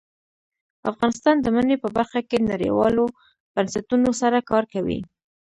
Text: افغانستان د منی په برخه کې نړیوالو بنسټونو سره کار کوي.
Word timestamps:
افغانستان 0.91 1.35
د 1.41 1.45
منی 1.55 1.75
په 1.83 1.89
برخه 1.97 2.19
کې 2.29 2.37
نړیوالو 2.51 3.03
بنسټونو 3.53 4.09
سره 4.21 4.37
کار 4.49 4.63
کوي. 4.73 4.99